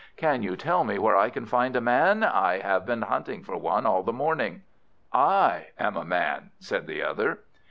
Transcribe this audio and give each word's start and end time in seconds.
Can 0.17 0.41
you 0.41 0.55
tell 0.55 0.83
me 0.83 0.97
where 0.97 1.15
I 1.15 1.29
can 1.29 1.45
find 1.45 1.75
a 1.75 1.79
Man? 1.79 2.23
I 2.23 2.57
have 2.57 2.87
been 2.87 3.03
hunting 3.03 3.43
for 3.43 3.55
one 3.55 3.85
all 3.85 4.01
the 4.01 4.11
morning." 4.11 4.63
"I 5.13 5.67
am 5.77 5.95
a 5.95 6.03
Man," 6.03 6.49
said 6.59 6.87
the 6.87 7.03
other. 7.03 7.41